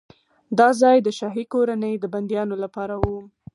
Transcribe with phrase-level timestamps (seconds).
[0.59, 3.05] دا ځای د شاهي کورنۍ د بندیانو لپاره و.